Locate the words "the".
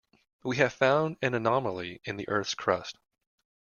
2.17-2.27